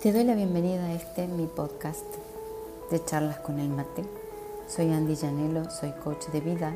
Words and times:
Te 0.00 0.14
doy 0.14 0.24
la 0.24 0.34
bienvenida 0.34 0.86
a 0.86 0.94
este 0.94 1.28
mi 1.28 1.44
podcast 1.44 2.06
de 2.90 3.04
charlas 3.04 3.36
con 3.40 3.58
el 3.58 3.68
mate. 3.68 4.02
Soy 4.66 4.90
Andy 4.90 5.14
Llanelo, 5.14 5.70
soy 5.70 5.92
coach 6.02 6.28
de 6.28 6.40
vida 6.40 6.74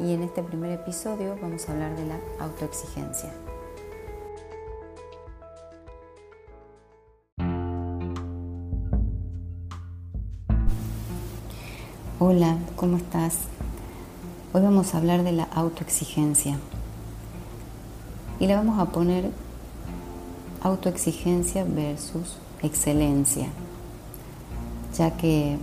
y 0.00 0.14
en 0.14 0.22
este 0.22 0.42
primer 0.42 0.70
episodio 0.70 1.36
vamos 1.42 1.68
a 1.68 1.72
hablar 1.72 1.94
de 1.96 2.06
la 2.06 2.18
autoexigencia. 2.38 3.30
Hola, 12.18 12.56
¿cómo 12.76 12.96
estás? 12.96 13.36
Hoy 14.54 14.62
vamos 14.62 14.94
a 14.94 14.96
hablar 14.96 15.24
de 15.24 15.32
la 15.32 15.44
autoexigencia 15.44 16.58
y 18.40 18.46
la 18.46 18.56
vamos 18.56 18.78
a 18.78 18.86
poner 18.92 19.30
autoexigencia 20.62 21.62
versus 21.64 22.38
excelencia, 22.62 23.48
ya 24.96 25.16
que 25.16 25.58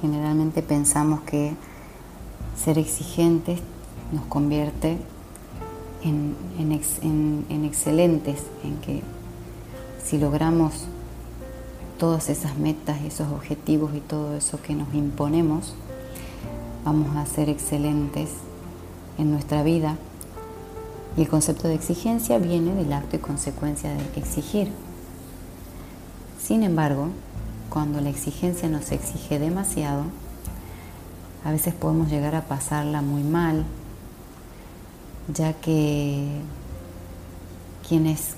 generalmente 0.00 0.62
pensamos 0.62 1.20
que 1.22 1.54
ser 2.56 2.78
exigentes 2.78 3.60
nos 4.12 4.24
convierte 4.24 4.98
en, 6.02 6.36
en, 6.58 7.64
excelentes, 7.64 8.42
en 8.64 8.76
que 8.78 9.02
si 10.04 10.18
logramos 10.18 10.86
todas 11.98 12.28
esas 12.28 12.56
metas, 12.56 13.02
esos 13.02 13.30
objetivos 13.32 13.94
y 13.94 14.00
todo 14.00 14.36
eso 14.36 14.60
que 14.62 14.74
nos 14.74 14.92
imponemos, 14.94 15.74
vamos 16.84 17.16
a 17.16 17.26
ser 17.26 17.48
excelentes 17.48 18.30
en 19.18 19.30
nuestra 19.30 19.62
vida. 19.62 19.96
Y 21.16 21.22
el 21.22 21.28
concepto 21.28 21.66
de 21.66 21.74
exigencia 21.74 22.38
viene 22.38 22.74
del 22.74 22.92
acto 22.92 23.16
y 23.16 23.18
consecuencia 23.18 23.90
de 23.90 24.02
exigir. 24.20 24.70
Sin 26.48 26.62
embargo, 26.62 27.08
cuando 27.68 28.00
la 28.00 28.08
exigencia 28.08 28.70
nos 28.70 28.90
exige 28.90 29.38
demasiado, 29.38 30.04
a 31.44 31.52
veces 31.52 31.74
podemos 31.74 32.08
llegar 32.08 32.34
a 32.34 32.46
pasarla 32.46 33.02
muy 33.02 33.22
mal, 33.22 33.66
ya 35.30 35.52
que 35.52 36.26
quienes 37.86 38.30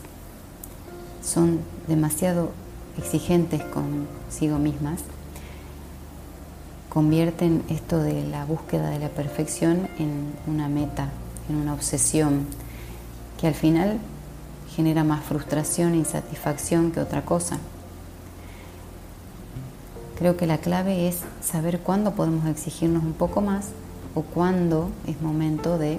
son 1.22 1.60
demasiado 1.86 2.50
exigentes 2.98 3.62
consigo 3.62 4.58
mismas, 4.58 5.02
convierten 6.88 7.62
esto 7.68 7.98
de 7.98 8.24
la 8.24 8.44
búsqueda 8.44 8.90
de 8.90 8.98
la 8.98 9.10
perfección 9.10 9.88
en 10.00 10.32
una 10.48 10.68
meta, 10.68 11.10
en 11.48 11.54
una 11.54 11.74
obsesión, 11.74 12.46
que 13.40 13.46
al 13.46 13.54
final 13.54 14.00
genera 14.74 15.04
más 15.04 15.22
frustración 15.22 15.92
e 15.92 15.98
insatisfacción 15.98 16.90
que 16.90 16.98
otra 16.98 17.24
cosa. 17.24 17.60
Creo 20.20 20.36
que 20.36 20.46
la 20.46 20.58
clave 20.58 21.08
es 21.08 21.20
saber 21.42 21.80
cuándo 21.80 22.12
podemos 22.12 22.46
exigirnos 22.46 23.02
un 23.02 23.14
poco 23.14 23.40
más 23.40 23.68
o 24.14 24.20
cuándo 24.20 24.90
es 25.06 25.22
momento 25.22 25.78
de 25.78 25.98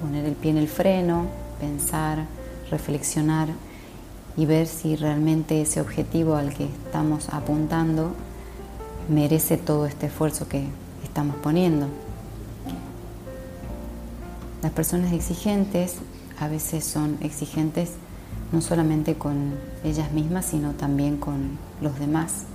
poner 0.00 0.24
el 0.24 0.32
pie 0.32 0.52
en 0.52 0.56
el 0.56 0.66
freno, 0.66 1.26
pensar, 1.60 2.24
reflexionar 2.70 3.48
y 4.38 4.46
ver 4.46 4.66
si 4.66 4.96
realmente 4.96 5.60
ese 5.60 5.82
objetivo 5.82 6.36
al 6.36 6.54
que 6.54 6.64
estamos 6.64 7.28
apuntando 7.28 8.14
merece 9.10 9.58
todo 9.58 9.84
este 9.84 10.06
esfuerzo 10.06 10.48
que 10.48 10.64
estamos 11.02 11.36
poniendo. 11.36 11.88
Las 14.62 14.72
personas 14.72 15.12
exigentes 15.12 15.96
a 16.40 16.48
veces 16.48 16.82
son 16.82 17.18
exigentes 17.20 17.90
no 18.52 18.62
solamente 18.62 19.16
con 19.16 19.52
ellas 19.84 20.12
mismas, 20.12 20.46
sino 20.46 20.70
también 20.70 21.18
con 21.18 21.58
los 21.82 21.98
demás 21.98 22.46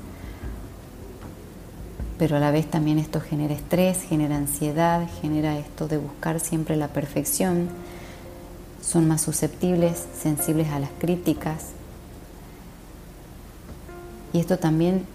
pero 2.19 2.35
a 2.35 2.39
la 2.39 2.51
vez 2.51 2.69
también 2.69 2.99
esto 2.99 3.21
genera 3.21 3.53
estrés, 3.53 4.03
genera 4.03 4.35
ansiedad, 4.35 5.07
genera 5.21 5.57
esto 5.57 5.87
de 5.87 5.97
buscar 5.97 6.41
siempre 6.41 6.75
la 6.75 6.89
perfección, 6.89 7.69
son 8.81 9.07
más 9.07 9.21
susceptibles, 9.21 10.05
sensibles 10.21 10.67
a 10.67 10.79
las 10.79 10.89
críticas. 10.99 11.67
Y 14.33 14.39
esto 14.39 14.59
también 14.59 15.05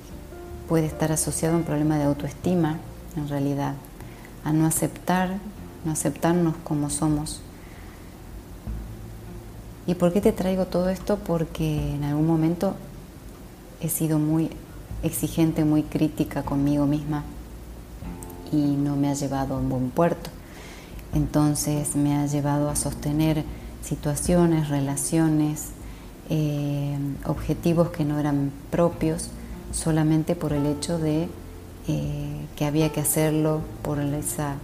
puede 0.66 0.86
estar 0.86 1.12
asociado 1.12 1.54
a 1.54 1.58
un 1.58 1.64
problema 1.64 1.98
de 1.98 2.04
autoestima, 2.04 2.78
en 3.16 3.28
realidad, 3.28 3.74
a 4.42 4.54
no 4.54 4.64
aceptar, 4.64 5.36
no 5.84 5.92
aceptarnos 5.92 6.56
como 6.64 6.88
somos. 6.88 7.42
¿Y 9.86 9.94
por 9.94 10.10
qué 10.14 10.22
te 10.22 10.32
traigo 10.32 10.64
todo 10.64 10.88
esto? 10.88 11.18
Porque 11.18 11.96
en 11.96 12.04
algún 12.04 12.26
momento 12.26 12.76
he 13.82 13.90
sido 13.90 14.18
muy 14.18 14.48
exigente, 15.04 15.64
muy 15.64 15.82
crítica 15.82 16.42
conmigo 16.42 16.86
misma 16.86 17.22
y 18.50 18.56
no 18.56 18.96
me 18.96 19.10
ha 19.10 19.14
llevado 19.14 19.54
a 19.54 19.58
un 19.58 19.68
buen 19.68 19.90
puerto. 19.90 20.30
Entonces 21.14 21.94
me 21.94 22.16
ha 22.16 22.26
llevado 22.26 22.68
a 22.70 22.76
sostener 22.76 23.44
situaciones, 23.82 24.68
relaciones, 24.68 25.68
eh, 26.30 26.96
objetivos 27.26 27.90
que 27.90 28.04
no 28.04 28.18
eran 28.18 28.50
propios 28.70 29.30
solamente 29.72 30.34
por 30.34 30.52
el 30.52 30.66
hecho 30.66 30.98
de 30.98 31.28
eh, 31.86 32.46
que 32.56 32.64
había 32.64 32.90
que 32.90 33.00
hacerlo, 33.00 33.60
por 33.82 34.00
esa 34.00 34.56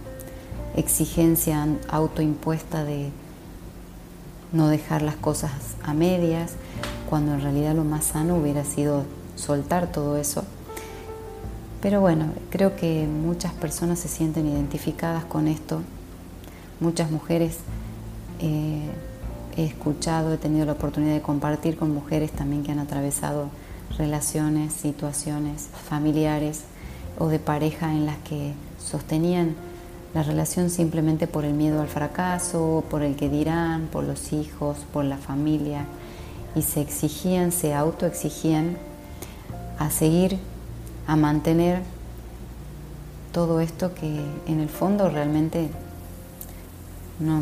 exigencia 0.75 1.67
autoimpuesta 1.89 2.83
de 2.83 3.11
no 4.51 4.67
dejar 4.67 5.03
las 5.03 5.15
cosas 5.15 5.51
a 5.83 5.93
medias, 5.93 6.53
cuando 7.09 7.33
en 7.33 7.41
realidad 7.41 7.75
lo 7.75 7.83
más 7.83 8.05
sano 8.05 8.35
hubiera 8.35 8.63
sido 8.65 9.05
soltar 9.35 9.91
todo 9.91 10.17
eso. 10.17 10.43
Pero 11.81 11.99
bueno, 11.99 12.27
creo 12.49 12.75
que 12.75 13.07
muchas 13.07 13.53
personas 13.53 13.99
se 13.99 14.07
sienten 14.07 14.47
identificadas 14.47 15.25
con 15.25 15.47
esto. 15.47 15.81
Muchas 16.79 17.09
mujeres 17.09 17.57
eh, 18.39 18.89
he 19.57 19.65
escuchado, 19.65 20.33
he 20.33 20.37
tenido 20.37 20.65
la 20.65 20.73
oportunidad 20.73 21.13
de 21.13 21.21
compartir 21.21 21.77
con 21.77 21.93
mujeres 21.93 22.31
también 22.31 22.63
que 22.63 22.71
han 22.71 22.79
atravesado 22.79 23.49
relaciones, 23.97 24.73
situaciones 24.73 25.69
familiares 25.89 26.61
o 27.17 27.27
de 27.27 27.39
pareja 27.39 27.91
en 27.91 28.05
las 28.05 28.17
que 28.19 28.53
sostenían 28.79 29.55
la 30.13 30.23
relación 30.23 30.69
simplemente 30.69 31.27
por 31.27 31.45
el 31.45 31.53
miedo 31.53 31.81
al 31.81 31.87
fracaso, 31.87 32.83
por 32.89 33.01
el 33.01 33.15
que 33.15 33.29
dirán, 33.29 33.87
por 33.91 34.03
los 34.03 34.33
hijos, 34.33 34.77
por 34.91 35.05
la 35.05 35.17
familia, 35.17 35.85
y 36.55 36.63
se 36.63 36.81
exigían, 36.81 37.51
se 37.51 37.73
autoexigían 37.73 38.77
a 39.85 39.89
seguir, 39.89 40.37
a 41.07 41.15
mantener 41.15 41.81
todo 43.31 43.61
esto 43.61 43.93
que 43.95 44.21
en 44.45 44.59
el 44.59 44.69
fondo 44.69 45.09
realmente 45.09 45.69
no, 47.19 47.41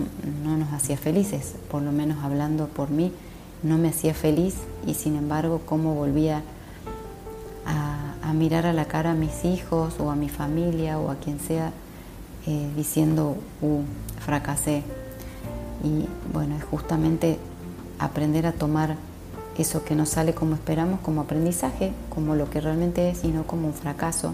nos 0.57 0.71
hacía 0.73 0.97
felices, 0.97 1.55
por 1.69 1.81
lo 1.81 1.91
menos 1.91 2.23
hablando 2.23 2.67
por 2.67 2.91
mí, 2.91 3.11
no 3.61 3.77
me 3.77 3.89
hacía 3.89 4.13
feliz 4.13 4.55
y 4.87 4.93
sin 4.93 5.17
embargo 5.17 5.61
cómo 5.65 5.95
volvía 5.95 6.43
a, 7.65 8.33
mirar 8.33 8.67
a 8.67 8.73
la 8.73 8.85
cara 8.85 9.11
a 9.11 9.15
mis 9.15 9.43
hijos 9.43 9.99
o 9.99 10.11
a 10.11 10.15
mi 10.15 10.29
familia 10.29 10.99
o 10.99 11.09
a 11.09 11.15
quien 11.15 11.39
sea 11.39 11.73
eh, 12.45 12.69
diciendo, 12.75 13.35
uh, 13.61 13.81
fracasé. 14.19 14.83
Y 15.83 16.05
bueno, 16.31 16.55
es 16.55 16.63
justamente 16.63 17.39
aprender 17.97 18.45
a 18.45 18.51
tomar 18.51 18.97
eso 19.61 19.83
que 19.83 19.95
no 19.95 20.05
sale 20.05 20.33
como 20.33 20.55
esperamos 20.55 20.99
como 21.01 21.21
aprendizaje, 21.21 21.91
como 22.09 22.35
lo 22.35 22.49
que 22.49 22.61
realmente 22.61 23.09
es 23.09 23.23
y 23.23 23.27
no 23.27 23.43
como 23.45 23.67
un 23.67 23.73
fracaso. 23.73 24.33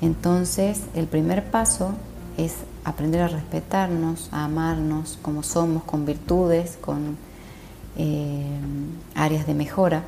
Entonces, 0.00 0.82
el 0.94 1.06
primer 1.06 1.50
paso 1.50 1.92
es 2.36 2.54
aprender 2.84 3.20
a 3.20 3.28
respetarnos, 3.28 4.28
a 4.32 4.44
amarnos 4.44 5.18
como 5.22 5.42
somos, 5.42 5.82
con 5.84 6.06
virtudes, 6.06 6.78
con 6.80 7.16
eh, 7.96 8.46
áreas 9.14 9.46
de 9.46 9.54
mejora 9.54 10.04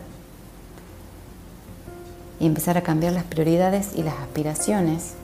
y 2.38 2.46
empezar 2.46 2.78
a 2.78 2.82
cambiar 2.82 3.12
las 3.12 3.24
prioridades 3.24 3.90
y 3.96 4.02
las 4.02 4.14
aspiraciones 4.14 5.14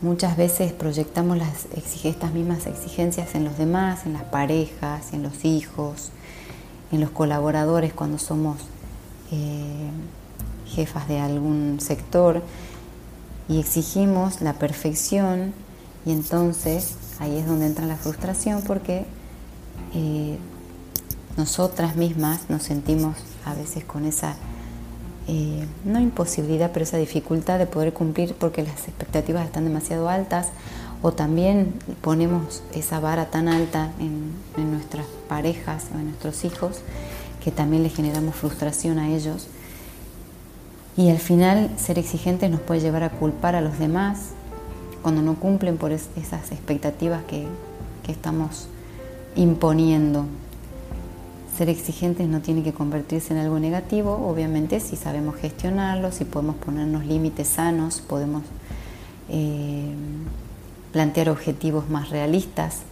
Muchas 0.00 0.36
veces 0.36 0.72
proyectamos 0.72 1.36
las, 1.38 1.66
estas 2.04 2.32
mismas 2.32 2.66
exigencias 2.66 3.34
en 3.34 3.44
los 3.44 3.58
demás, 3.58 4.06
en 4.06 4.12
las 4.12 4.22
parejas, 4.22 5.12
en 5.12 5.24
los 5.24 5.44
hijos, 5.44 6.10
en 6.92 7.00
los 7.00 7.10
colaboradores 7.10 7.92
cuando 7.92 8.18
somos 8.18 8.58
eh, 9.32 9.90
jefas 10.66 11.08
de 11.08 11.18
algún 11.18 11.78
sector 11.80 12.42
y 13.48 13.58
exigimos 13.58 14.40
la 14.40 14.52
perfección 14.52 15.52
y 16.06 16.12
entonces 16.12 16.94
ahí 17.18 17.36
es 17.36 17.46
donde 17.46 17.66
entra 17.66 17.84
la 17.84 17.96
frustración 17.96 18.62
porque 18.62 19.04
eh, 19.94 20.38
nosotras 21.36 21.96
mismas 21.96 22.48
nos 22.48 22.62
sentimos 22.62 23.16
a 23.44 23.54
veces 23.54 23.84
con 23.84 24.04
esa 24.04 24.36
eh, 25.30 25.66
no 25.84 26.00
imposibilidad, 26.00 26.70
pero 26.72 26.84
esa 26.84 26.96
dificultad 26.96 27.58
de 27.58 27.66
poder 27.66 27.92
cumplir 27.92 28.34
porque 28.34 28.62
las 28.62 28.88
expectativas 28.88 29.44
están 29.44 29.64
demasiado 29.64 30.08
altas 30.08 30.48
O 31.02 31.12
también 31.12 31.74
ponemos 32.00 32.62
esa 32.72 32.98
vara 32.98 33.26
tan 33.26 33.46
alta 33.46 33.92
en, 34.00 34.32
nuestras 34.70 35.04
parejas 35.28 35.84
o 35.94 35.98
en 35.98 36.06
nuestros 36.06 36.44
hijos 36.44 36.80
que 37.44 37.52
también 37.52 37.82
le 37.82 37.90
generamos 37.90 38.34
frustración 38.34 38.98
a 38.98 39.10
ellos. 39.10 39.48
Y 40.96 41.10
al 41.10 41.18
final 41.18 41.70
ser 41.76 41.98
exigentes 41.98 42.50
nos 42.50 42.60
puede 42.60 42.80
llevar 42.80 43.04
a 43.04 43.10
culpar 43.10 43.54
a 43.54 43.60
los 43.60 43.78
demás 43.78 44.30
cuando 45.02 45.22
no 45.22 45.34
cumplen 45.34 45.76
por 45.76 45.92
esas 45.92 46.50
expectativas 46.50 47.22
que 47.24 47.46
estamos 48.08 48.66
imponiendo. 49.36 50.24
Ser 51.58 51.70
exigentes 51.70 52.28
no 52.28 52.40
tiene 52.40 52.62
que 52.62 52.72
convertirse 52.72 53.34
en 53.34 53.40
algo 53.40 53.58
negativo, 53.58 54.12
obviamente 54.12 54.78
si 54.78 54.94
sabemos 54.94 55.34
gestionarlo, 55.34 56.12
si 56.12 56.24
podemos 56.24 56.54
ponernos 56.54 57.04
límites 57.04 57.48
sanos, 57.48 58.00
podemos 58.00 58.44
eh, 59.28 59.92
plantear 60.92 61.30
objetivos 61.30 61.90
más 61.90 62.10
realistas 62.10 62.82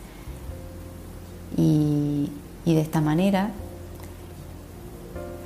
y, 1.56 2.28
de 2.64 2.80
esta 2.80 3.00
manera, 3.00 3.52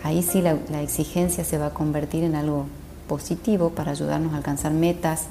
ahí 0.02 0.22
sí 0.22 0.40
la, 0.40 0.56
exigencia 0.80 1.44
se 1.44 1.58
va 1.58 1.66
a 1.66 1.74
convertir 1.74 2.24
en 2.24 2.34
algo 2.34 2.64
positivo 3.06 3.68
para 3.68 3.90
ayudarnos 3.90 4.32
a 4.32 4.38
alcanzar 4.38 4.72
metas, 4.72 5.26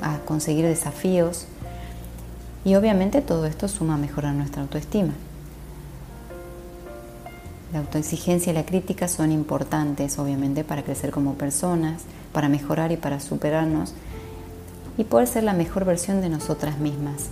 a 0.00 0.18
conseguir 0.24 0.66
desafíos 0.66 1.46
y 2.64 2.76
obviamente 2.76 3.22
todo 3.22 3.44
esto 3.46 3.66
suma 3.66 3.94
a 3.94 3.98
mejorar 3.98 4.34
nuestra 4.34 4.62
autoestima. 4.62 5.14
La 7.74 7.80
autoexigencia 7.80 8.52
y 8.52 8.54
la 8.54 8.64
crítica 8.64 9.08
son 9.08 9.32
importantes, 9.32 10.20
obviamente, 10.20 10.62
para 10.62 10.84
crecer 10.84 11.10
como 11.10 11.34
personas, 11.34 12.02
para 12.32 12.48
mejorar 12.48 12.92
y 12.92 12.96
para 12.96 13.18
superarnos 13.18 13.94
y 14.96 15.02
poder 15.02 15.26
ser 15.26 15.42
la 15.42 15.54
mejor 15.54 15.84
versión 15.84 16.20
de 16.20 16.28
nosotras 16.28 16.78
mismas. 16.78 17.30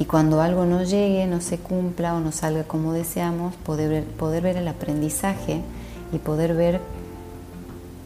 Y 0.00 0.06
cuando 0.06 0.40
algo 0.40 0.66
no 0.66 0.82
llegue, 0.82 1.24
no 1.28 1.40
se 1.40 1.58
cumpla 1.58 2.16
o 2.16 2.18
no 2.18 2.32
salga 2.32 2.64
como 2.64 2.92
deseamos, 2.92 3.54
poder 3.54 4.42
ver, 4.42 4.56
el 4.56 4.66
aprendizaje 4.66 5.60
y 6.12 6.18
poder 6.18 6.54
ver 6.54 6.80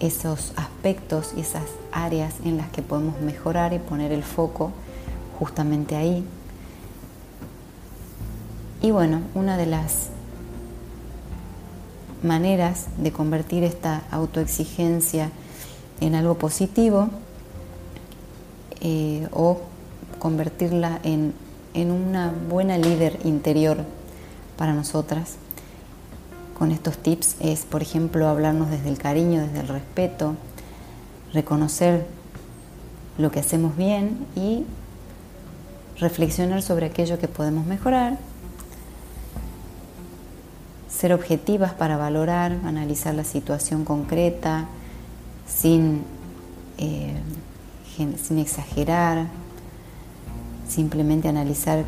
esos 0.01 0.53
aspectos 0.57 1.33
y 1.35 1.41
esas 1.41 1.65
áreas 1.93 2.35
en 2.45 2.59
las 2.59 2.69
que 2.69 2.83
podemos 2.83 3.23
mejorar 3.23 3.73
y 3.73 3.79
poner 3.79 4.13
el 4.13 4.23
foco 4.23 4.71
justamente 5.39 5.97
ahí 5.97 6.27
y 8.85 8.91
bueno, 8.91 9.23
una 9.35 9.57
de 9.57 9.65
las 9.65 10.11
maneras 12.23 12.89
de 12.99 13.13
convertir 13.13 13.65
esta 13.65 14.03
autoexigencia 14.11 15.31
en 16.03 16.15
algo 16.15 16.35
positivo 16.35 17.09
eh, 18.83 19.27
o 19.33 19.63
convertirla 20.19 21.01
en, 21.03 21.33
en 21.73 21.93
una 21.93 22.31
buena 22.51 22.77
líder 22.77 23.21
interior 23.25 23.79
para 24.59 24.75
nosotras 24.75 25.37
con 26.59 26.71
estos 26.71 26.99
tips 26.99 27.37
es, 27.41 27.65
por 27.65 27.81
ejemplo, 27.81 28.29
hablarnos 28.29 28.69
desde 28.69 28.91
el 28.91 28.99
cariño, 28.99 29.41
desde 29.41 29.61
el 29.61 29.69
respeto, 29.69 30.35
reconocer 31.33 32.05
lo 33.17 33.31
que 33.31 33.41
hacemos 33.41 33.79
bien 33.79 34.27
y 34.37 34.67
reflexionar 35.99 36.61
sobre 36.61 36.85
aquello 36.85 37.19
que 37.19 37.29
podemos 37.29 37.65
mejorar 37.65 38.19
ser 40.97 41.13
objetivas 41.13 41.73
para 41.75 41.97
valorar, 41.97 42.53
analizar 42.65 43.15
la 43.15 43.25
situación 43.25 43.85
concreta, 43.85 44.67
sin, 45.47 46.03
eh, 46.79 47.17
sin 48.23 48.39
exagerar, 48.39 49.27
simplemente 50.69 51.29
analizar 51.29 51.85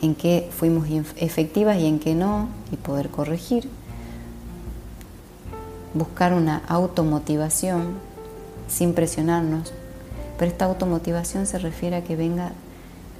en 0.00 0.14
qué 0.14 0.48
fuimos 0.50 0.88
efectivas 1.16 1.78
y 1.78 1.86
en 1.86 1.98
qué 1.98 2.14
no, 2.14 2.48
y 2.72 2.76
poder 2.76 3.10
corregir. 3.10 3.68
Buscar 5.94 6.32
una 6.32 6.62
automotivación 6.68 7.98
sin 8.66 8.94
presionarnos, 8.94 9.72
pero 10.38 10.50
esta 10.50 10.64
automotivación 10.64 11.46
se 11.46 11.58
refiere 11.58 11.96
a 11.96 12.04
que 12.04 12.16
venga 12.16 12.52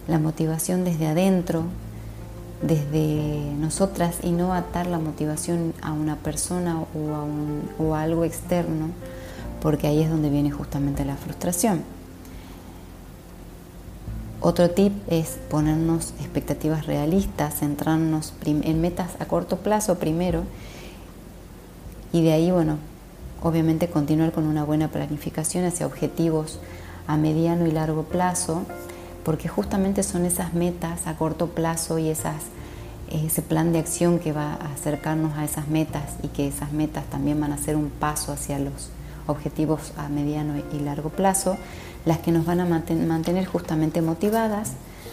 la 0.09 0.19
motivación 0.19 0.85
desde 0.85 1.07
adentro, 1.07 1.65
desde 2.63 3.55
nosotras 3.59 4.17
y 4.23 4.31
no 4.31 4.55
atar 4.55 4.87
la 4.87 4.99
motivación 4.99 5.75
a 5.83 5.93
una 5.93 6.17
persona 6.17 6.81
o 7.79 7.95
a, 7.95 8.03
algo 8.03 8.25
externo, 8.25 8.91
porque 9.61 9.89
ahí 9.89 10.03
es 10.03 10.11
donde 10.11 10.31
viene 10.31 10.51
justamente 10.51 11.05
la 11.05 11.17
frustración. 11.17 11.83
Otro 14.41 14.71
tip 14.71 14.93
es 15.09 15.39
ponernos 15.51 16.15
expectativas 16.19 16.87
realistas, 16.87 17.61
centrarnos 17.61 18.33
en 18.45 18.81
metas 18.81 19.13
a 19.21 19.27
corto 19.27 19.59
plazo 19.59 19.99
primero 19.99 20.43
y 22.13 22.23
de 22.23 22.33
ahí, 22.33 22.51
bueno, 22.51 22.79
obviamente 23.43 23.89
continuar 23.89 24.33
con 24.33 24.47
una 24.47 24.65
buena 24.65 24.89
planificación 24.89 25.65
hacia 25.65 25.87
objetivos 25.87 26.59
a 27.07 27.17
mediano 27.17 27.67
y 27.67 27.71
largo 27.71 28.03
plazo 28.03 28.63
porque 29.25 29.49
justamente 29.49 30.03
son 30.03 30.25
esas 30.25 30.55
metas 30.55 31.07
a 31.07 31.17
corto 31.17 31.49
plazo 31.49 31.99
y 31.99 32.09
esas, 32.09 32.43
ese 33.11 33.43
plan 33.43 33.73
de 33.73 33.79
acción 33.79 34.19
que 34.19 34.33
va 34.33 34.55
a 34.55 34.73
acercarnos 34.73 35.37
a 35.37 35.45
esas 35.45 35.69
metas 35.69 36.15
y 36.23 36.29
que 36.29 36.49
esas 36.49 36.73
metas 36.73 37.05
también 37.07 37.41
van 37.41 37.53
a 37.53 37.59
ser 37.59 37.77
un 37.77 37.91
paso 37.91 38.33
hacia 38.33 38.59
los 38.59 38.91
objetivos 39.27 39.93
a 39.97 40.09
mediano 40.09 40.55
y 40.73 40.81
largo 40.81 41.11
plazo, 41.11 41.57
las 42.05 42.19
que 42.19 42.33
nos 42.33 42.45
van 42.45 42.61
a 42.61 42.65
mantener 42.65 43.47
justamente 43.47 44.03
motivadas 44.03 44.73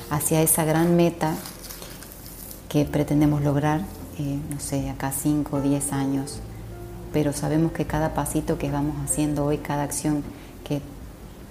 hacia 0.10 0.42
esa 0.42 0.66
gran 0.66 0.96
meta 0.96 1.36
que 2.68 2.86
pretendemos 2.86 3.44
lograr, 3.44 3.82
eh, 4.18 4.40
no 4.50 4.60
sé, 4.60 4.90
acá 4.90 5.12
5 5.12 5.58
o 5.58 5.62
10 5.62 5.94
años. 5.94 6.40
Pero 7.14 7.34
sabemos 7.34 7.72
que 7.72 7.86
cada 7.86 8.14
pasito 8.14 8.58
que 8.58 8.72
vamos 8.72 8.96
haciendo 9.04 9.46
hoy, 9.46 9.58
cada 9.58 9.84
acción 9.84 10.24
que 10.64 10.82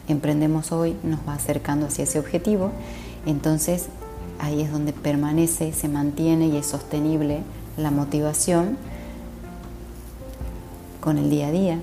emprendemos 0.08 0.72
hoy 0.72 0.96
nos 1.02 1.20
va 1.26 1.34
acercando 1.34 1.86
hacia 1.86 2.04
ese 2.04 2.18
objetivo, 2.18 2.70
entonces 3.26 3.88
ahí 4.38 4.62
es 4.62 4.72
donde 4.72 4.92
permanece, 4.92 5.72
se 5.72 5.88
mantiene 5.88 6.48
y 6.48 6.56
es 6.56 6.66
sostenible 6.66 7.40
la 7.76 7.90
motivación 7.90 8.76
con 11.00 11.18
el 11.18 11.30
día 11.30 11.48
a 11.48 11.52
día. 11.52 11.80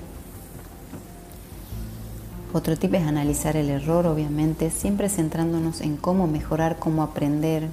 Otro 2.52 2.76
tip 2.76 2.94
es 2.94 3.06
analizar 3.06 3.56
el 3.56 3.68
error, 3.68 4.06
obviamente, 4.06 4.70
siempre 4.70 5.08
centrándonos 5.08 5.80
en 5.80 5.96
cómo 5.96 6.26
mejorar, 6.26 6.78
cómo 6.78 7.02
aprender. 7.02 7.68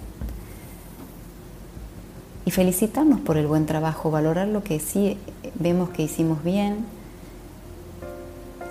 Y 2.46 2.52
felicitarnos 2.52 3.22
por 3.22 3.38
el 3.38 3.48
buen 3.48 3.66
trabajo, 3.66 4.12
valorar 4.12 4.48
lo 4.50 4.64
que 4.64 4.80
sí 4.80 5.18
vemos 5.56 5.90
que 5.92 6.04
hicimos 6.04 6.44
bien, 6.44 6.86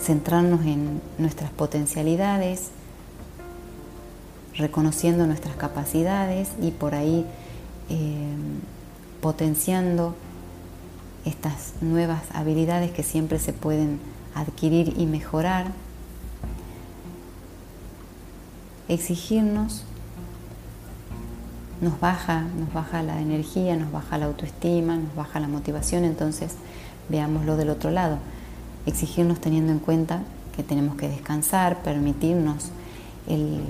centrarnos 0.03 0.63
en 0.67 1.01
nuestras 1.19 1.51
potencialidades, 1.51 2.71
reconociendo 4.57 5.27
nuestras 5.27 5.57
capacidades 5.57 6.51
y 6.61 6.73
por 6.73 6.95
ahí 6.95 7.25
eh, 7.89 8.33
potenciando 9.21 10.15
estas 11.25 11.75
nuevas 11.81 12.23
habilidades 12.35 12.91
que 12.91 13.03
siempre 13.03 13.39
se 13.39 13.53
pueden 13.53 14.01
adquirir 14.35 14.95
y 14.99 15.07
mejorar. 15.07 15.67
Exigirnos 18.89 19.85
nos 21.81 21.99
baja, 21.99 22.43
nos 22.59 22.73
baja 22.73 23.03
la 23.03 23.21
energía, 23.21 23.77
nos 23.77 23.91
baja 23.91 24.19
la 24.19 24.27
autoestima, 24.27 24.97
nos 24.97 25.15
baja 25.15 25.41
la 25.41 25.49
motivación, 25.49 26.05
entonces 26.05 26.55
veámoslo 27.09 27.57
del 27.57 27.71
otro 27.71 27.91
lado 27.91 28.19
exigirnos 28.87 29.41
teniendo 29.41 29.73
en 29.73 29.79
cuenta 29.79 30.23
que 30.57 30.63
tenemos 30.63 30.97
que 30.97 31.09
descansar, 31.09 31.83
permitirnos 31.83 32.71
el, 33.29 33.61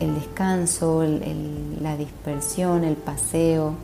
descanso, 0.00 1.04
la 1.80 1.96
dispersión, 1.96 2.84
el 2.84 2.96
paseo, 2.96 3.74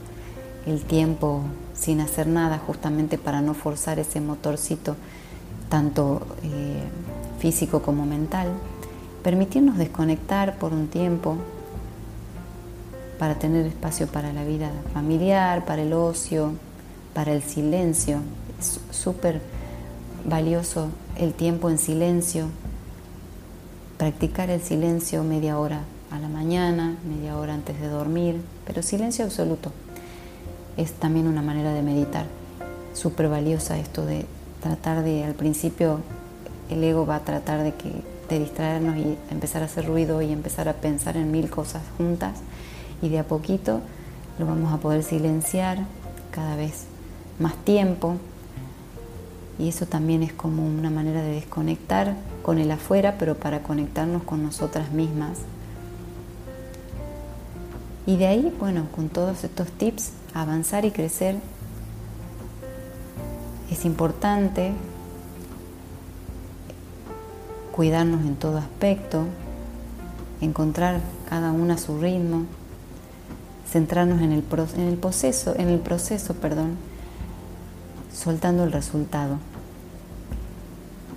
el 0.66 0.82
tiempo 0.82 1.42
sin 1.74 2.00
hacer 2.00 2.26
nada, 2.26 2.58
justamente 2.58 3.18
para 3.18 3.40
no 3.40 3.54
forzar 3.54 3.98
ese 3.98 4.20
motorcito, 4.20 4.96
tanto 5.68 6.26
eh, 6.42 6.82
físico 7.38 7.82
como 7.82 8.06
mental. 8.06 8.48
Permitirnos 9.22 9.78
desconectar 9.78 10.58
por 10.58 10.72
un 10.72 10.88
tiempo 10.88 11.36
para 13.18 13.36
tener 13.36 13.66
espacio 13.66 14.06
para 14.06 14.32
la 14.32 14.44
vida 14.44 14.70
familiar, 14.92 15.64
para 15.64 15.82
el 15.82 15.92
ocio, 15.92 16.52
para 17.14 17.32
el 17.32 17.42
silencio. 17.42 18.18
Es 18.58 18.80
súper 18.90 19.40
valioso 20.24 20.88
el 21.16 21.34
tiempo 21.34 21.70
en 21.70 21.78
silencio, 21.78 22.46
practicar 23.98 24.50
el 24.50 24.60
silencio 24.60 25.22
media 25.22 25.58
hora 25.58 25.82
a 26.10 26.18
la 26.18 26.28
mañana, 26.28 26.96
media 27.08 27.36
hora 27.36 27.54
antes 27.54 27.80
de 27.80 27.88
dormir, 27.88 28.40
pero 28.66 28.82
silencio 28.82 29.24
absoluto. 29.24 29.72
Es 30.76 30.92
también 30.92 31.28
una 31.28 31.42
manera 31.42 31.72
de 31.72 31.82
meditar, 31.82 32.26
súper 32.94 33.28
valiosa 33.28 33.78
esto 33.78 34.04
de 34.04 34.26
tratar 34.62 35.02
de, 35.02 35.24
al 35.24 35.34
principio 35.34 36.00
el 36.70 36.82
ego 36.82 37.06
va 37.06 37.16
a 37.16 37.20
tratar 37.20 37.62
de 37.62 37.74
que 37.74 37.92
de 38.28 38.38
distraernos 38.38 38.96
y 38.96 39.18
empezar 39.30 39.62
a 39.62 39.66
hacer 39.66 39.84
ruido 39.84 40.22
y 40.22 40.32
empezar 40.32 40.68
a 40.68 40.72
pensar 40.72 41.16
en 41.18 41.30
mil 41.30 41.50
cosas 41.50 41.82
juntas 41.98 42.38
y 43.02 43.10
de 43.10 43.18
a 43.18 43.24
poquito 43.24 43.80
lo 44.38 44.46
vamos 44.46 44.72
a 44.72 44.78
poder 44.78 45.02
silenciar 45.02 45.78
cada 46.30 46.56
vez 46.56 46.84
más 47.38 47.54
tiempo 47.64 48.16
y 49.58 49.68
eso 49.68 49.86
también 49.86 50.22
es 50.22 50.32
como 50.32 50.66
una 50.66 50.90
manera 50.90 51.22
de 51.22 51.32
desconectar 51.32 52.16
con 52.42 52.58
el 52.58 52.70
afuera 52.70 53.16
pero 53.18 53.36
para 53.36 53.62
conectarnos 53.62 54.22
con 54.24 54.42
nosotras 54.42 54.92
mismas. 54.92 55.38
Y 58.06 58.16
de 58.16 58.26
ahí 58.26 58.54
bueno 58.58 58.86
con 58.94 59.08
todos 59.08 59.44
estos 59.44 59.68
tips 59.68 60.12
avanzar 60.34 60.84
y 60.84 60.90
crecer 60.90 61.36
es 63.70 63.84
importante. 63.84 64.72
Cuidarnos 67.72 68.24
en 68.24 68.36
todo 68.36 68.58
aspecto, 68.58 69.24
encontrar 70.40 71.00
cada 71.28 71.50
una 71.50 71.76
su 71.76 72.00
ritmo, 72.00 72.44
centrarnos 73.68 74.22
en 74.22 74.30
el, 74.30 74.42
proceso, 74.42 75.54
en 75.58 75.68
el 75.68 75.80
proceso, 75.80 76.34
perdón, 76.34 76.76
soltando 78.14 78.64
el 78.64 78.72
resultado. 78.72 79.36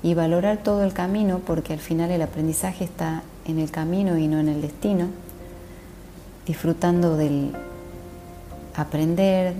Y 0.03 0.13
valorar 0.13 0.57
todo 0.57 0.83
el 0.83 0.91
camino, 0.91 1.39
porque 1.39 1.73
al 1.73 1.79
final 1.79 2.11
el 2.11 2.21
aprendizaje 2.21 2.83
está 2.83 3.23
en 3.45 3.59
el 3.59 3.71
camino 3.71 4.17
y 4.17 4.27
no 4.27 4.39
en 4.39 4.49
el 4.49 4.61
destino, 4.61 5.07
disfrutando 6.45 7.15
del 7.15 7.55
aprender 8.75 9.55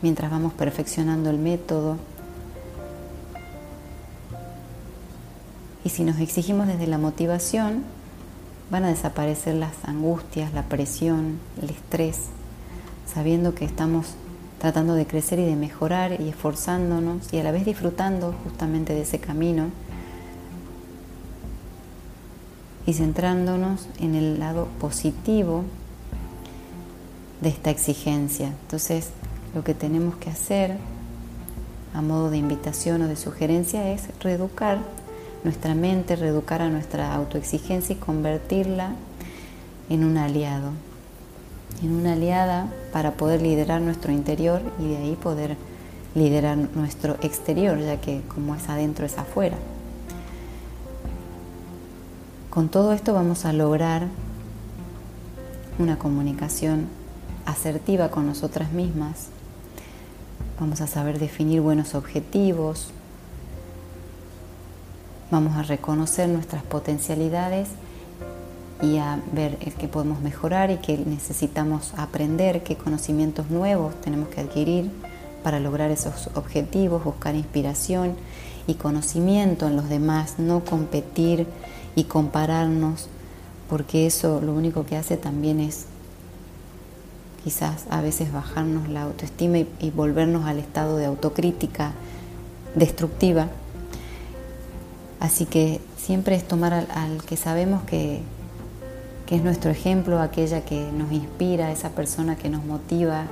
mientras 0.00 0.30
vamos 0.30 0.54
perfeccionando 0.54 1.28
el 1.28 1.38
método, 1.38 1.98
Y 5.84 5.90
si 5.90 6.02
nos 6.02 6.18
exigimos 6.18 6.66
desde 6.66 6.86
la 6.86 6.96
motivación, 6.96 7.84
van 8.70 8.84
a 8.84 8.88
desaparecer 8.88 9.54
las 9.54 9.84
angustias, 9.84 10.54
la 10.54 10.62
presión, 10.62 11.38
el 11.62 11.68
estrés, 11.68 12.20
sabiendo 13.06 13.54
que 13.54 13.66
estamos 13.66 14.14
tratando 14.58 14.94
de 14.94 15.06
crecer 15.06 15.38
y 15.38 15.44
de 15.44 15.56
mejorar 15.56 16.20
y 16.20 16.28
esforzándonos 16.28 17.32
y 17.32 17.38
a 17.38 17.42
la 17.42 17.52
vez 17.52 17.64
disfrutando 17.64 18.34
justamente 18.44 18.94
de 18.94 19.02
ese 19.02 19.18
camino 19.18 19.66
y 22.86 22.92
centrándonos 22.92 23.88
en 23.98 24.14
el 24.14 24.38
lado 24.38 24.68
positivo 24.80 25.64
de 27.40 27.48
esta 27.48 27.70
exigencia. 27.70 28.48
Entonces, 28.48 29.10
lo 29.54 29.64
que 29.64 29.74
tenemos 29.74 30.16
que 30.16 30.30
hacer 30.30 30.76
a 31.94 32.02
modo 32.02 32.30
de 32.30 32.38
invitación 32.38 33.02
o 33.02 33.08
de 33.08 33.16
sugerencia 33.16 33.92
es 33.92 34.08
reeducar 34.20 34.78
nuestra 35.44 35.74
mente, 35.74 36.16
reeducar 36.16 36.62
a 36.62 36.70
nuestra 36.70 37.14
autoexigencia 37.14 37.94
y 37.94 37.98
convertirla 37.98 38.94
en 39.88 40.04
un 40.04 40.16
aliado, 40.16 40.70
en 41.82 41.92
una 41.92 42.12
aliada 42.12 42.72
para 42.92 43.12
poder 43.12 43.42
liderar 43.42 43.80
nuestro 43.80 44.12
interior 44.12 44.60
y 44.78 44.88
de 44.88 44.96
ahí 44.96 45.16
poder 45.16 45.56
liderar 46.14 46.56
nuestro 46.56 47.16
exterior, 47.22 47.78
ya 47.78 48.00
que 48.00 48.22
como 48.34 48.54
es 48.54 48.68
adentro 48.68 49.04
es 49.04 49.18
afuera. 49.18 49.56
Con 52.50 52.68
todo 52.68 52.92
esto 52.92 53.14
vamos 53.14 53.44
a 53.44 53.52
lograr 53.52 54.06
una 55.78 55.98
comunicación 55.98 56.86
asertiva 57.46 58.10
con 58.10 58.26
nosotras 58.26 58.72
mismas. 58.72 59.28
Vamos 60.60 60.80
a 60.80 60.86
saber 60.86 61.18
definir 61.18 61.60
buenos 61.60 61.96
objetivos, 61.96 62.92
Vamos 65.34 65.56
a 65.56 65.62
reconocer 65.62 66.28
nuestras 66.28 66.62
potencialidades 66.62 67.68
y 68.84 68.98
a 68.98 69.18
ver 69.32 69.56
el 69.60 69.72
que 69.74 69.88
podemos 69.88 70.20
mejorar 70.20 70.70
y 70.70 70.76
que 70.76 70.98
necesitamos 70.98 71.92
aprender, 71.96 72.62
qué 72.62 72.76
conocimientos 72.76 73.50
nuevos 73.50 73.98
tenemos 74.02 74.28
que 74.28 74.42
adquirir 74.42 74.90
para 75.42 75.60
lograr 75.60 75.90
esos 75.90 76.28
objetivos, 76.34 77.04
buscar 77.04 77.34
inspiración 77.34 78.14
y 78.66 78.74
conocimiento 78.74 79.66
en 79.66 79.76
los 79.76 79.88
demás, 79.88 80.34
no 80.38 80.64
competir 80.64 81.46
y 81.96 82.04
compararnos, 82.04 83.08
porque 83.68 84.06
eso 84.06 84.40
lo 84.40 84.52
único 84.52 84.84
que 84.84 84.96
hace 84.96 85.16
también 85.16 85.60
es 85.60 85.86
quizás 87.42 87.84
a 87.90 88.00
veces 88.00 88.32
bajarnos 88.32 88.88
la 88.88 89.02
autoestima 89.02 89.58
y, 89.58 89.90
volvernos 89.94 90.46
al 90.46 90.58
estado 90.58 90.96
de 90.96 91.04
autocrítica 91.04 91.92
destructiva. 92.74 93.48
Así 95.20 95.44
que 95.44 95.80
siempre 95.96 96.36
es 96.36 96.48
tomar 96.48 96.72
al, 96.72 97.22
que 97.24 97.36
sabemos 97.36 97.82
es 99.34 99.42
nuestro 99.42 99.70
ejemplo, 99.70 100.20
aquella 100.20 100.64
que 100.64 100.90
nos 100.92 101.10
inspira, 101.10 101.72
esa 101.72 101.90
persona 101.90 102.36
que 102.36 102.48
nos 102.48 102.64
motiva 102.64 103.24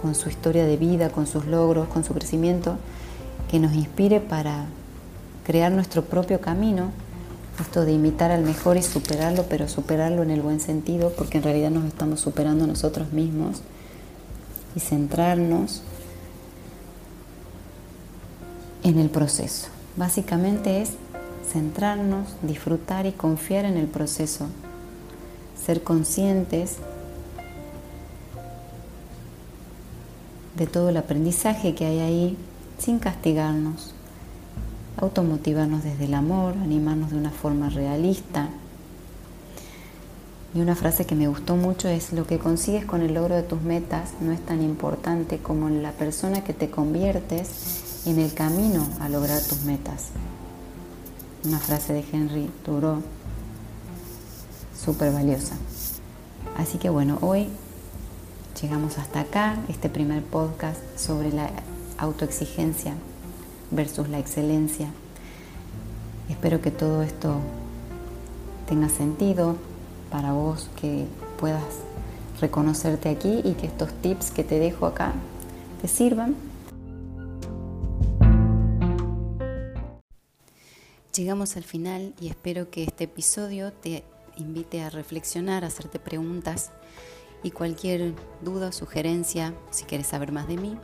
con 0.00 0.14
su 0.14 0.28
historia 0.28 0.64
de 0.64 0.76
vida, 0.76 1.10
con 1.10 1.26
sus 1.26 1.46
logros, 1.46 1.88
con 1.88 2.04
su 2.04 2.14
crecimiento, 2.14 2.76
que 3.50 3.58
nos 3.58 3.74
inspire 3.74 4.20
para 4.20 4.66
crear 5.44 5.72
nuestro 5.72 6.04
propio 6.04 6.40
camino, 6.40 6.90
esto 7.60 7.84
de 7.84 7.92
imitar 7.92 8.30
al 8.30 8.44
mejor 8.44 8.76
y 8.76 8.82
superarlo, 8.82 9.46
pero 9.48 9.66
superarlo 9.66 10.22
en 10.22 10.30
el 10.30 10.42
buen 10.42 10.60
sentido, 10.60 11.12
porque 11.18 11.38
en 11.38 11.44
realidad 11.44 11.70
nos 11.70 11.86
estamos 11.86 12.20
superando 12.20 12.66
nosotros 12.66 13.12
mismos, 13.12 13.62
y 14.76 14.80
centrarnos 14.80 15.82
en 18.84 18.98
el 19.00 19.10
proceso. 19.10 19.68
Básicamente 19.96 20.82
es 20.82 20.92
centrarnos, 21.50 22.36
disfrutar 22.42 23.06
y 23.06 23.12
confiar 23.12 23.64
en 23.64 23.76
el 23.76 23.86
proceso, 23.86 24.46
ser 25.68 25.82
conscientes 25.82 26.76
de 30.56 30.66
todo 30.66 30.88
el 30.88 30.96
aprendizaje 30.96 31.74
que 31.74 31.84
hay 31.84 31.98
ahí 31.98 32.36
sin 32.78 32.98
castigarnos, 32.98 33.92
automotivarnos 34.96 35.84
desde 35.84 36.06
el 36.06 36.14
amor, 36.14 36.54
animarnos 36.54 37.10
de 37.10 37.18
una 37.18 37.30
forma 37.30 37.68
realista. 37.68 38.48
Y 40.54 40.60
una 40.62 40.74
frase 40.74 41.04
que 41.04 41.14
me 41.14 41.28
gustó 41.28 41.54
mucho 41.54 41.86
es, 41.88 42.14
lo 42.14 42.26
que 42.26 42.38
consigues 42.38 42.86
con 42.86 43.02
el 43.02 43.12
logro 43.12 43.36
de 43.36 43.42
tus 43.42 43.60
metas 43.60 44.14
no 44.22 44.32
es 44.32 44.40
tan 44.40 44.62
importante 44.62 45.36
como 45.36 45.68
la 45.68 45.92
persona 45.92 46.44
que 46.44 46.54
te 46.54 46.70
conviertes 46.70 48.06
en 48.06 48.18
el 48.18 48.32
camino 48.32 48.88
a 49.00 49.10
lograr 49.10 49.42
tus 49.42 49.64
metas 49.64 50.12
una 51.44 51.58
frase 51.58 51.92
de 51.92 52.04
Henry 52.12 52.50
Thoreau 52.64 53.02
súper 54.78 55.12
valiosa. 55.12 55.56
Así 56.56 56.78
que 56.78 56.90
bueno, 56.90 57.18
hoy 57.20 57.48
llegamos 58.60 58.98
hasta 58.98 59.20
acá, 59.20 59.56
este 59.68 59.88
primer 59.88 60.22
podcast 60.22 60.80
sobre 60.96 61.32
la 61.32 61.50
autoexigencia 61.98 62.94
versus 63.70 64.08
la 64.08 64.18
excelencia. 64.18 64.88
Espero 66.28 66.60
que 66.60 66.70
todo 66.70 67.02
esto 67.02 67.36
tenga 68.68 68.88
sentido 68.88 69.56
para 70.10 70.32
vos, 70.32 70.68
que 70.80 71.06
puedas 71.38 71.62
reconocerte 72.40 73.08
aquí 73.08 73.40
y 73.44 73.54
que 73.54 73.66
estos 73.66 73.92
tips 74.00 74.30
que 74.30 74.44
te 74.44 74.58
dejo 74.58 74.86
acá 74.86 75.12
te 75.82 75.88
sirvan 75.88 76.36
Llegamos 81.18 81.56
al 81.56 81.64
final 81.64 82.14
y 82.20 82.28
espero 82.28 82.70
que 82.70 82.84
este 82.84 83.02
episodio 83.02 83.72
te 83.72 84.04
invite 84.38 84.82
a 84.82 84.90
reflexionar, 84.90 85.64
a 85.64 85.68
hacerte 85.68 85.98
preguntas 85.98 86.70
y 87.42 87.50
cualquier 87.50 88.14
duda 88.42 88.68
o 88.68 88.72
sugerencia, 88.72 89.54
si 89.70 89.84
quieres 89.84 90.06
saber 90.06 90.32
más 90.32 90.48
de 90.48 90.56
mí, 90.56 90.76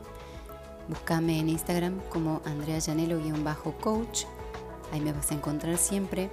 búscame 0.87 1.39
en 1.39 1.49
Instagram 1.49 1.99
como 2.09 2.41
Andrea 2.45 2.79
Llanelo-coach. 2.79 4.25
Ahí 4.91 5.01
me 5.01 5.11
vas 5.11 5.31
a 5.31 5.35
encontrar 5.35 5.77
siempre. 5.77 6.29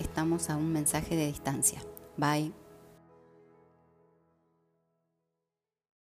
Estamos 0.00 0.50
a 0.50 0.56
un 0.56 0.72
mensaje 0.72 1.14
de 1.16 1.26
distancia. 1.26 1.80
Bye. 2.16 2.59